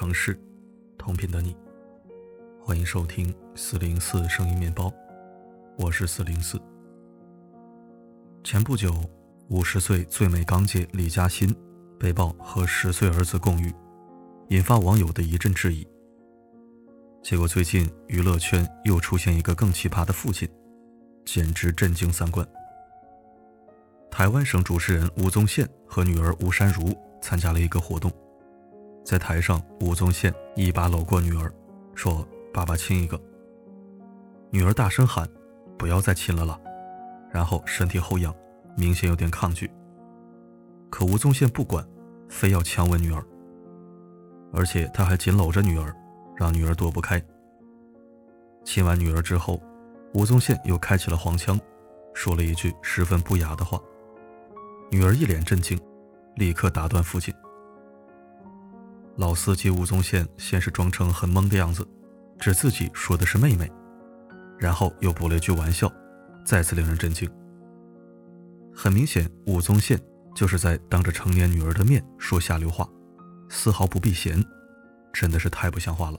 [0.00, 0.38] 城市，
[0.96, 1.56] 同频的你，
[2.62, 4.94] 欢迎收听四零四声音面包，
[5.76, 6.56] 我是四零四。
[8.44, 8.94] 前不久，
[9.48, 11.52] 五十岁最美港姐李嘉欣
[11.98, 13.74] 被曝和十岁儿子共浴，
[14.50, 15.84] 引发网友的一阵质疑。
[17.20, 20.48] 结果最近娱乐圈又出现一个更奇葩的父亲，
[21.24, 22.46] 简直震惊三观。
[24.12, 28.12] 台湾省主持人吴宗宪和女儿吴珊如参加了一个活动，
[29.08, 31.50] 在台上，吴宗宪一把搂过女儿，
[31.94, 33.18] 说：“爸爸亲一个。”
[34.52, 35.26] 女儿大声喊
[35.78, 36.60] ：“不要再亲了啦！”
[37.32, 38.34] 然后身体后仰，
[38.76, 39.70] 明显有点抗拒。
[40.90, 41.82] 可吴宗宪不管，
[42.28, 43.24] 非要强吻女儿，
[44.52, 45.90] 而且他还紧搂着女儿。
[46.36, 47.20] 让女儿躲不开。
[48.62, 49.58] 亲完女儿之后，
[50.12, 51.58] 吴宗宪又开起了黄腔，
[52.12, 53.80] 说了一句十分不雅的话。
[54.90, 55.80] 女儿一脸震惊，
[56.36, 57.34] 立刻打断父亲。
[59.18, 61.84] 老司机吴宗宪先是装成很懵的样子，
[62.38, 63.68] 指自己说的是妹妹，
[64.56, 65.92] 然后又补了一句玩笑，
[66.44, 67.28] 再次令人震惊。
[68.72, 70.00] 很明显，吴宗宪
[70.36, 72.88] 就是在当着成年女儿的面说下流话，
[73.48, 74.40] 丝毫不避嫌，
[75.12, 76.18] 真的是太不像话了。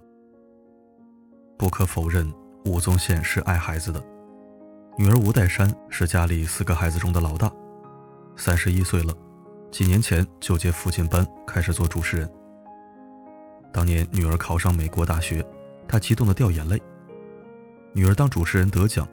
[1.58, 2.30] 不可否认，
[2.66, 4.04] 吴宗宪是爱孩子的。
[4.98, 7.50] 女儿吴岱山是家里四个孩子中的老大，
[8.36, 9.14] 三十一岁了，
[9.72, 12.30] 几年前就接父亲班开始做主持人。
[13.72, 15.46] 当年女儿考上美国大学，
[15.88, 16.82] 他激动的掉眼泪。
[17.94, 19.08] 女儿当主持人得奖，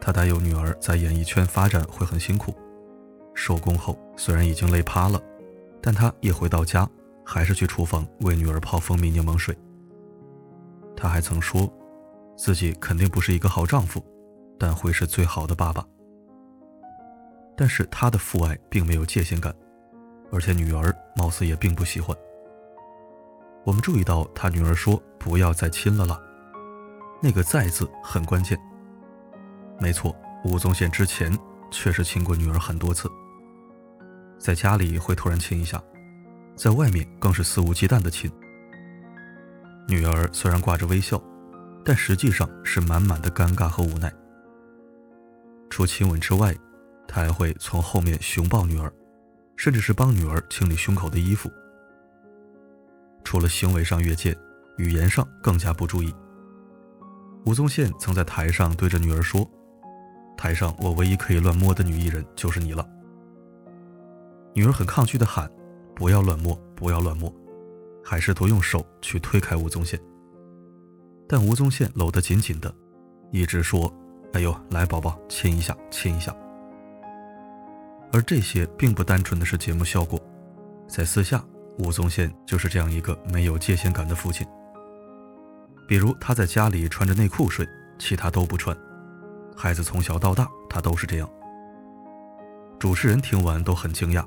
[0.00, 2.54] 他担忧女儿在演艺圈发展会很辛苦。
[3.34, 5.20] 收工后虽然已经累趴了，
[5.80, 6.88] 但他一回到家，
[7.24, 9.56] 还是去厨房为女儿泡蜂蜜柠檬水。
[10.96, 11.72] 他还曾说。
[12.38, 14.04] 自己肯定不是一个好丈夫，
[14.58, 15.82] 但会是最好的爸爸。
[17.56, 19.54] 但是他的父爱并没有界限感，
[20.30, 22.14] 而且女儿貌似也并不喜欢。
[23.66, 26.18] 我们注意到他女儿说“不要再亲了啦”，
[27.20, 28.56] 那个“再”字很关键。
[29.80, 31.36] 没错，吴宗宪之前
[31.70, 33.10] 确实亲过女儿很多次，
[34.38, 35.82] 在家里会突然亲一下，
[36.54, 38.30] 在外面更是肆无忌惮的亲。
[39.88, 41.20] 女儿虽然挂着微笑。
[41.88, 44.12] 但实际上是满满的尴尬和无奈。
[45.70, 46.52] 除亲吻之外，
[47.06, 48.92] 他还会从后面熊抱女儿，
[49.56, 51.48] 甚至是帮女儿清理胸口的衣服。
[53.26, 54.32] 除了行为上越界，
[54.76, 56.14] 语言上更加不注意。
[57.44, 59.44] 吴宗宪曾在台上对着女儿说
[60.38, 62.88] ：“台上我唯一可以乱摸的女艺人就是你了。”
[64.54, 65.50] 女儿很抗拒的喊
[65.92, 67.30] ：“不要乱摸，不要乱摸！”
[68.00, 70.00] 还试图用手去推开吴宗宪。
[71.28, 72.72] 但吴宗宪搂得紧紧的，
[73.32, 73.92] 一直说
[74.34, 76.32] ：“哎呦，来宝宝，亲一下，亲一下。”
[78.14, 80.16] 而这些并不单纯的是节目效果，
[80.86, 81.44] 在私下，
[81.78, 84.46] 吴宗宪就是这样一个没有界限感的父亲。
[85.86, 87.66] 比如他在家里穿着内裤睡，
[87.98, 88.76] 其他都不穿，
[89.56, 91.30] 孩子从小到大他都是这样。
[92.78, 94.26] 主持人听完都很惊讶，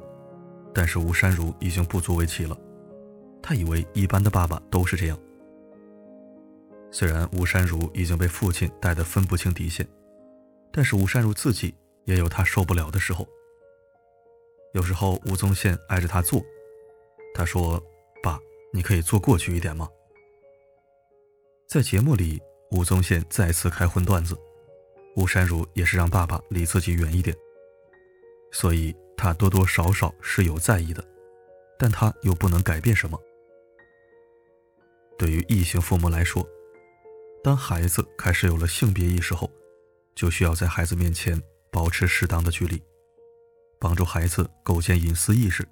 [0.73, 2.57] 但是吴珊如已经不足为奇了，
[3.41, 5.17] 他以为一般的爸爸都是这样。
[6.91, 9.87] 虽然吴珊如已经被父亲带得分不清底线，
[10.71, 13.27] 但是吴珊如自己也有他受不了的时候。
[14.73, 16.43] 有时候吴宗宪挨着他坐，
[17.33, 17.81] 他说
[18.21, 18.39] ：“爸，
[18.73, 19.87] 你可以坐过去一点吗？”
[21.67, 22.41] 在节目里，
[22.71, 24.37] 吴宗宪再次开荤段子，
[25.15, 27.35] 吴珊如也是让爸爸离自己远一点。
[28.51, 31.03] 所以他多多少少是有在意的，
[31.77, 33.19] 但他又不能改变什么。
[35.17, 36.47] 对于异性父母来说，
[37.43, 39.51] 当孩子开始有了性别意识后，
[40.15, 41.39] 就需要在孩子面前
[41.71, 42.81] 保持适当的距离，
[43.79, 45.67] 帮助孩子构建隐私意识，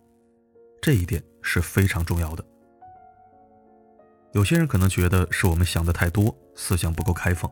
[0.81, 2.43] 这一点是非常重要的。
[4.33, 7.49] 有些人可能觉得是我们想的太多，思想不够开放，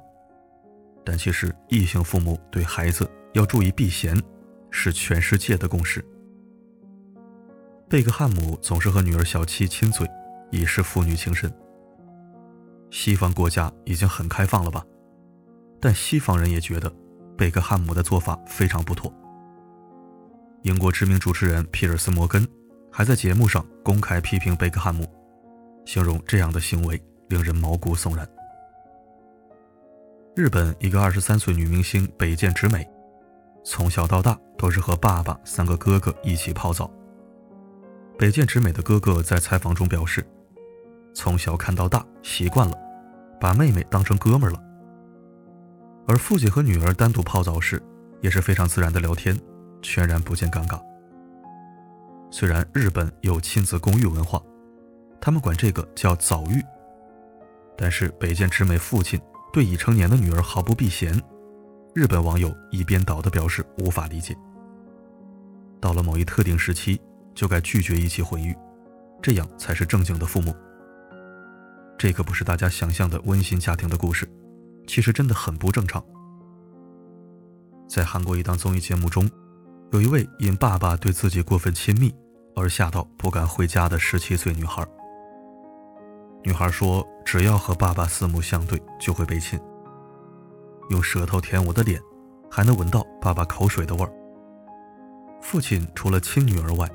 [1.06, 4.22] 但其实异性父母对孩子要注意避嫌，
[4.70, 6.06] 是全世界的共识。
[7.90, 10.06] 贝克汉姆总是和女儿小七亲嘴，
[10.52, 11.50] 以示父女情深。
[12.92, 14.86] 西方国家已经很开放了吧？
[15.80, 16.94] 但西方人也觉得
[17.38, 19.12] 贝克汉姆的做法非常不妥。
[20.64, 22.46] 英国知名主持人皮尔斯·摩根
[22.98, 25.06] 还在节目上公开批评贝克汉姆，
[25.84, 26.98] 形容这样的行为
[27.28, 28.26] 令人毛骨悚然。
[30.34, 32.90] 日本一个二十三岁女明星北见直美，
[33.66, 36.90] 从小到大都是和爸爸、三个哥哥一起泡澡。
[38.18, 40.26] 北见直美的哥哥在采访中表示，
[41.14, 42.78] 从小看到大，习惯了。
[43.42, 44.64] 把妹妹当成哥们儿了，
[46.08, 47.84] 而父亲和女儿单独泡澡时，
[48.22, 49.38] 也是非常自然的聊天，
[49.82, 50.82] 全然不见尴尬。
[52.30, 54.42] 虽然日本有亲子公寓文化，
[55.22, 56.64] 他们管这个叫早育。
[57.78, 59.20] 但是北见直美父亲
[59.52, 61.22] 对已成年的女儿毫不避嫌，
[61.94, 64.36] 日本网友一边倒的表示无法理解。
[65.82, 67.00] 到了某一特定时期，
[67.34, 68.56] 就该拒绝一起婚育，
[69.22, 70.56] 这样才是正经的父母。
[71.98, 74.30] 这可不是大家想象的温馨家庭的故事，
[74.88, 76.04] 其实真的很不正常。
[77.88, 79.30] 在韩国一档综艺节目中，
[79.96, 82.14] 有一位因爸爸对自己过分亲密
[82.54, 84.86] 而吓到不敢回家的十七岁女孩。
[86.44, 89.58] 女孩说：“只要和爸爸四目相对，就会被亲，
[90.90, 91.98] 用舌头舔我的脸，
[92.52, 94.12] 还能闻到爸爸口水的味儿。
[95.40, 96.92] 父亲除了亲女儿外，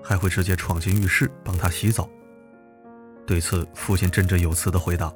[0.00, 2.08] 还会直接闯进浴室帮她洗澡。”
[3.26, 5.12] 对此，父亲振振有词地回答：“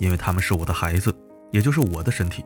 [0.00, 1.14] 因为他们是我的孩子，
[1.50, 2.42] 也就是我的身体。”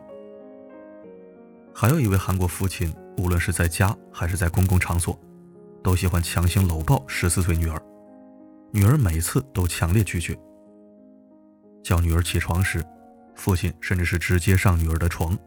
[1.73, 5.17] 还有一位韩国父亲，无论是在家还是在公共场所，
[5.83, 7.81] 都喜欢强行搂抱十四岁女儿，
[8.71, 10.37] 女儿每次都强烈拒绝。
[11.83, 12.83] 叫女儿起床时，
[13.35, 15.37] 父亲甚至是直接上女儿的床，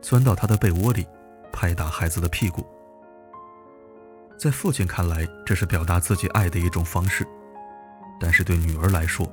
[0.00, 1.06] 钻到她的被窝里，
[1.52, 2.64] 拍打孩子的屁股。
[4.38, 7.26] 在父亲看来，这是表达自己爱的一种方式，
[8.18, 9.30] 但是对女儿来说，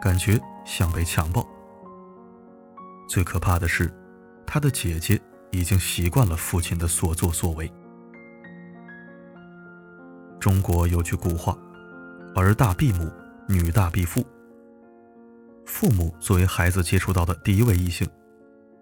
[0.00, 1.46] 感觉像被强暴。
[3.08, 3.92] 最可怕的是，
[4.46, 5.20] 她的姐姐。
[5.52, 7.72] 已经习惯了父亲的所作所为。
[10.40, 11.56] 中国有句古话
[12.34, 13.08] ：“儿大必母，
[13.46, 14.26] 女大必父。”
[15.64, 18.08] 父母作为孩子接触到的第一位异性，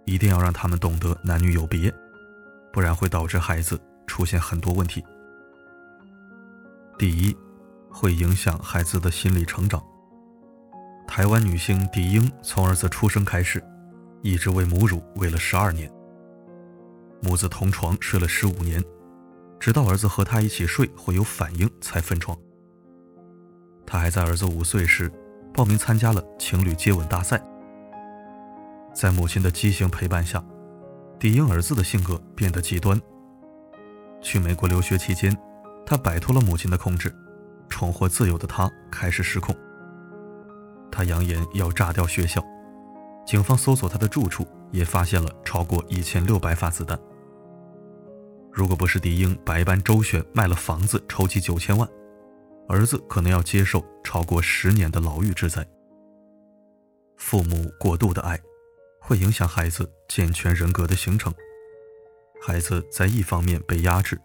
[0.07, 1.93] 一定要让他们懂得男女有别，
[2.73, 5.05] 不然会导致孩子出现很多问题。
[6.99, 7.37] 第一，
[7.91, 9.83] 会影响孩子的心理成长。
[11.07, 13.63] 台湾女星狄英从儿子出生开始，
[14.23, 15.91] 一直喂母乳，喂了十二年。
[17.23, 18.83] 母子同床睡了十五年，
[19.59, 22.37] 直到儿子和他一起睡会有反应才分床。
[23.87, 25.11] 他还在儿子五岁时
[25.53, 27.41] 报名参加了情侣接吻大赛。
[28.95, 30.43] 在母亲的畸形陪伴下，
[31.19, 33.01] 迪英儿子的性格变得极端。
[34.23, 35.37] 去美国留学期间，
[35.85, 37.15] 他摆脱了母亲的控制，
[37.69, 39.55] 重获自由的他开始失控。
[40.91, 42.43] 他扬言要炸掉学校，
[43.27, 46.99] 警方搜索他的住处也发现了超过一千六百发子弹。
[48.61, 51.89] 如果不是狄英百般周旋，卖了房子筹集九千万，
[52.69, 55.67] 儿子可能要接受超过十年的牢狱之灾。
[57.17, 58.39] 父母过度的爱，
[59.01, 61.33] 会影响孩子健全人格的形成。
[62.39, 64.21] 孩子在一方面被压制，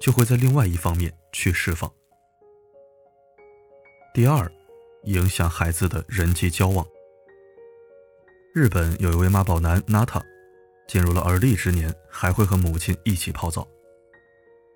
[0.00, 1.88] 就会在另外一方面去释放。
[4.12, 4.50] 第二，
[5.04, 6.84] 影响孩子的人际交往。
[8.52, 10.20] 日本有一位妈宝男娜塔。
[10.88, 13.68] 进入了而立之年，还会和母亲一起泡澡。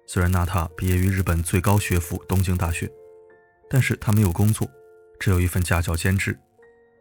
[0.06, 2.88] 虽然娜塔毕业于日本最高学府东京大学，
[3.70, 4.68] 但是她没有工作，
[5.18, 6.38] 只有一份家教兼职，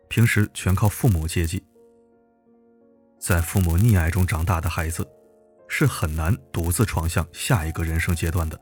[0.08, 1.62] 平时全靠父母接济。
[3.20, 5.06] 在父母溺爱中长大的孩子，
[5.68, 8.60] 是很难独自闯向下一个人生阶段的。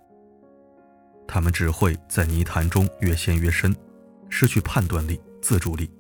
[1.28, 3.76] 他们只会在泥潭中越陷越深，
[4.30, 5.92] 失去判断力、自主力，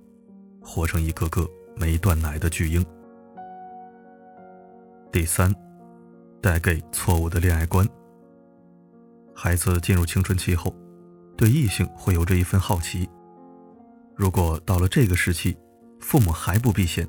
[0.59, 2.83] 活成一个个没断奶的巨婴。
[5.11, 5.51] 第三，
[6.39, 7.87] 带给错误的恋爱观。
[9.33, 10.71] 孩子进入青春期后，
[11.35, 13.09] 对异性会有着一份好奇。
[14.15, 15.57] 如果到了这个时期，
[15.99, 17.07] 父母还不避嫌，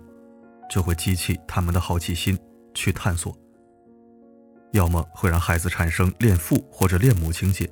[0.70, 2.38] 就会激起他们的好奇心
[2.72, 3.36] 去探索。
[4.72, 7.70] 要么会让孩子产生恋父或者恋母情节，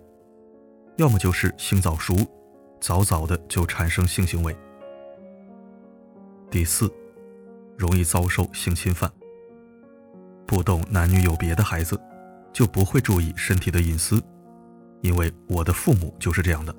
[0.96, 2.14] 要么就是性早熟，
[2.80, 4.54] 早早的就产生性行为。
[6.50, 6.92] 第四，
[7.78, 9.10] 容易遭受性侵犯。
[10.48, 12.00] 不懂男女有别的孩子，
[12.54, 14.18] 就不会注意身体的隐私，
[15.02, 16.74] 因为我的父母就是这样的。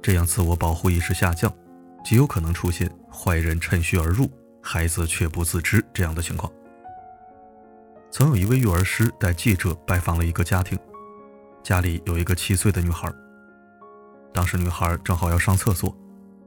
[0.00, 1.52] 这样自我保护意识下降，
[2.04, 4.30] 极有可能出现坏人趁虚而入，
[4.62, 6.50] 孩子却不自知这样的情况。
[8.08, 10.78] 曾有一位育儿师带记者拜访了一个家庭，
[11.64, 13.12] 家里有一个七岁的女孩。
[14.32, 15.92] 当时女孩正好要上厕所，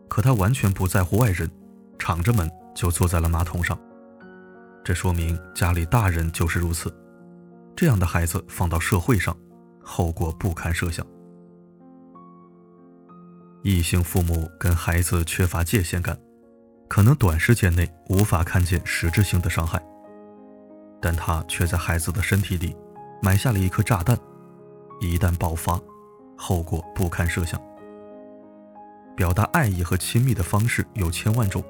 [0.08, 1.52] 可她完全不在乎外人，
[2.00, 3.78] 敞着门就坐在了马桶上。
[4.84, 6.92] 这说明家里大人就是如此，
[7.76, 9.36] 这样的孩子放到社会上，
[9.84, 11.06] 后果不堪设想。
[13.64, 16.18] 异性父母跟孩子缺乏界限感，
[16.90, 19.80] 可能短时间内无法看见实质性的伤害，
[21.00, 22.76] 但他却在孩子的身体里
[23.22, 24.18] 埋下了一颗炸弹，
[25.00, 25.80] 一旦爆发，
[26.36, 27.62] 后果不堪设想。
[29.16, 31.64] 表达爱意和亲密的方式有千万种。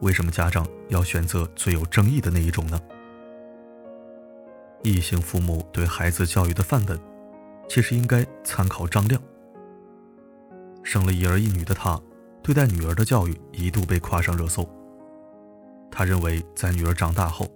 [0.00, 2.80] 为什么家长要选择最有争议的那一种呢？
[4.84, 6.98] 异性父母对孩子教育的范本，
[7.68, 9.20] 其实应该参考张亮。
[10.84, 12.00] 生了一儿一女的他，
[12.42, 14.66] 对待女儿的教育一度被夸上热搜。
[15.90, 17.50] 他认为，在女儿长大后，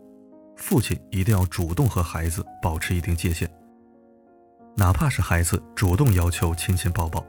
[0.57, 3.49] 父亲一定要主动和孩子保持一定界限，
[4.75, 7.25] 哪怕是孩子主动要求亲亲抱抱，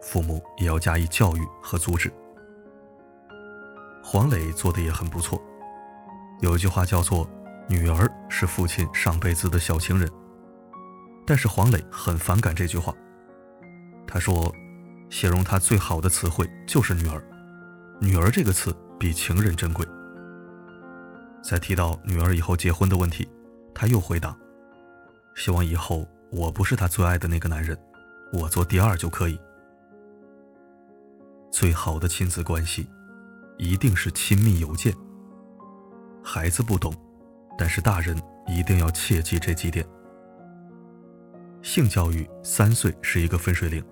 [0.00, 2.12] 父母也要加以教育和阻止。
[4.08, 5.42] 黄磊做的也很不错，
[6.38, 7.28] 有一句话叫做
[7.68, 10.08] “女儿是父亲上辈子的小情人”，
[11.26, 12.94] 但是黄磊很反感这句话。
[14.06, 14.54] 他说，
[15.10, 17.20] 形容他最好的词汇就是“女儿
[18.00, 19.84] ”，“女儿”这个词比情人珍贵。
[21.42, 23.28] 在提到女儿以后结婚的问题，
[23.74, 24.36] 他又回答
[25.34, 27.76] ：“希望以后我不是他最爱的那个男人，
[28.32, 29.36] 我做第二就可以。”
[31.50, 32.88] 最好的亲子关系。
[33.58, 34.94] 一定是亲密邮件。
[36.22, 36.92] 孩子不懂，
[37.56, 39.86] 但是大人一定要切记这几点。
[41.62, 43.84] 性教育三岁是一个分水岭。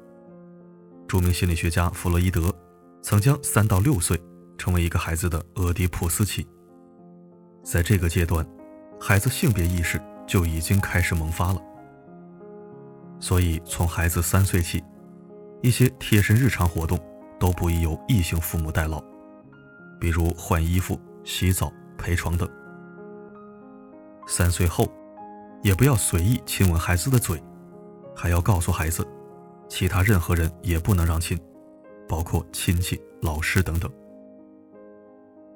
[1.06, 2.52] 著名心理学家弗洛伊德
[3.02, 4.20] 曾将三到六岁
[4.58, 6.46] 成为一个孩子的俄狄浦斯期。
[7.62, 8.46] 在这个阶段，
[9.00, 11.60] 孩子性别意识就已经开始萌发了。
[13.20, 14.82] 所以，从孩子三岁起，
[15.62, 16.98] 一些贴身日常活动
[17.38, 19.02] 都不宜由异性父母代劳。
[20.04, 22.46] 比如换衣服、洗澡、陪床等。
[24.26, 24.86] 三岁后，
[25.62, 27.42] 也不要随意亲吻孩子的嘴，
[28.14, 29.02] 还要告诉孩子，
[29.66, 31.40] 其他任何人也不能让亲，
[32.06, 33.90] 包括亲戚、老师等等。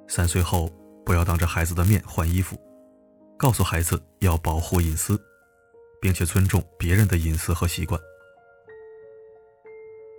[0.09, 0.71] 三岁后，
[1.05, 2.59] 不要当着孩子的面换衣服，
[3.37, 5.21] 告诉孩子要保护隐私，
[6.01, 8.01] 并且尊重别人的隐私和习惯。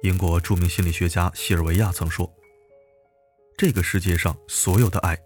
[0.04, 2.32] 英国著名心理学家西尔维亚曾说。
[3.60, 5.20] 这个世界上所有的爱，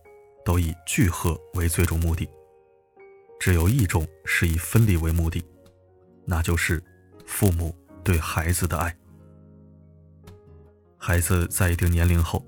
[0.44, 2.28] 都以聚合为最终目的。
[3.40, 5.46] 只有一种是以分离为目的，
[6.26, 6.84] 那就是
[7.28, 8.98] 父母对孩子的爱。
[10.98, 12.44] 孩子在一定年龄后，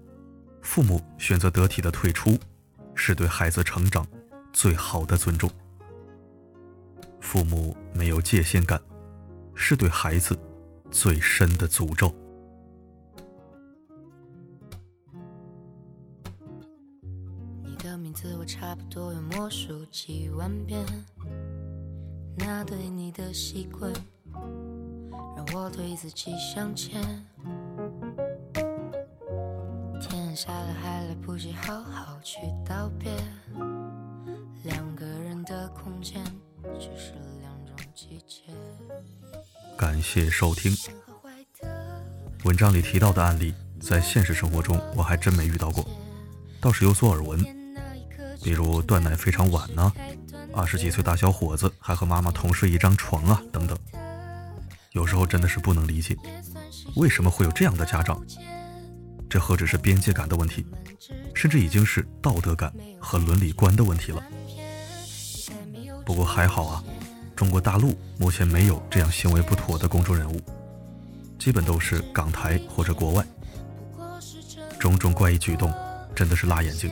[0.63, 2.35] 父母选择得体的退出，
[2.95, 4.07] 是对孩子成长
[4.51, 5.47] 最好的尊重。
[7.21, 8.81] 父母没有界限感，
[9.53, 10.35] 是对孩子
[10.89, 12.11] 最深的诅咒。
[18.45, 20.85] 差不多有魔术几万遍，
[22.37, 23.91] 那对你的习惯
[25.35, 27.01] 让我对自己向前。
[29.99, 33.11] 天下了还来不及好好去道别，
[34.63, 36.23] 两个人的空间
[36.79, 38.53] 只是两种季节。
[39.75, 40.71] 感谢收听。
[42.43, 45.83] 文章里提到的案例，在现实生活中我还真没遇到过，
[46.61, 47.64] 倒是有所耳闻。
[48.45, 49.91] 比如断奶非常晚呢，
[50.53, 53.75] 二十几岁大小伙子还和妈妈同睡一张床啊，等等。
[54.91, 56.15] 有时候真的是不能理解，
[56.95, 58.23] 为什么会有这样的家长？
[59.27, 60.63] 这何止是边界感的问题，
[61.33, 64.23] 甚至已经是道德感和伦理观的问题了。
[66.05, 66.83] 不过还好啊，
[67.35, 70.39] 中国大陆目前没有这样行为不妥的公众人物，
[71.39, 73.25] 基本都是港台或者国外。
[74.79, 75.73] 种种怪异举动，
[76.15, 76.91] 真的是辣眼睛。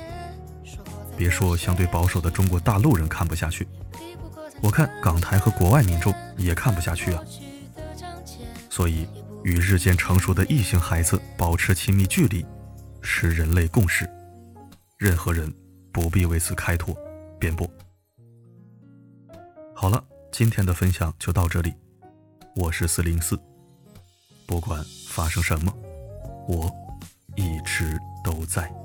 [1.17, 3.67] 别说相对保守的中国大陆人看不下去，
[4.61, 7.23] 我看港台和国外民众也看不下去啊。
[8.69, 9.07] 所以，
[9.43, 12.45] 与日渐成熟的异性孩子保持亲密距离，
[13.01, 14.09] 是人类共识，
[14.97, 15.53] 任何人
[15.91, 16.97] 不必为此开脱、
[17.39, 17.69] 辩驳。
[19.75, 21.73] 好了，今天的分享就到这里，
[22.55, 23.39] 我是四零四，
[24.47, 25.71] 不管发生什么，
[26.47, 26.71] 我
[27.35, 28.82] 一直都在。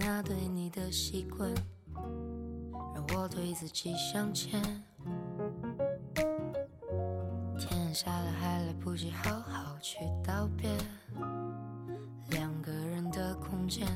[0.00, 1.52] 那对你的习惯
[2.94, 4.60] 让我对自己向前。
[7.58, 10.70] 天下了还来不及好好去道别，
[12.30, 13.86] 两个人的空间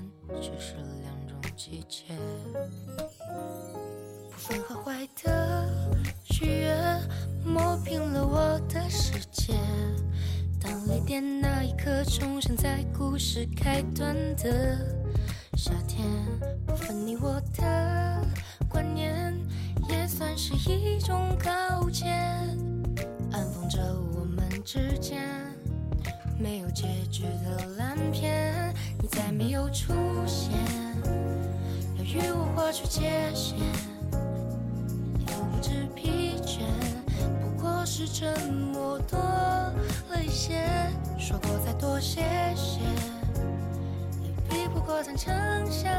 [0.40, 2.04] 只是两种季节。
[4.30, 5.66] 不分好坏的
[6.25, 7.00] 许愿，
[7.44, 9.54] 磨平了我的世界。
[10.61, 14.93] 当泪点那一刻重现在故事开端的，
[16.85, 18.21] 不分你我的
[18.69, 19.35] 观念，
[19.88, 22.05] 也算是一种告诫，
[23.33, 23.81] 安放着
[24.14, 25.23] 我们之间
[26.38, 28.75] 没有结局的烂片。
[29.00, 29.95] 你再没有出
[30.26, 30.53] 现，
[31.97, 33.57] 要与我划出界限，
[35.21, 36.64] 又不知疲倦，
[37.41, 40.29] 不过是沉默多了一。
[40.29, 40.61] 些。
[41.19, 42.21] 说过再多谢
[42.55, 42.81] 谢，
[44.23, 45.33] 也比不过坦诚
[45.71, 45.91] 相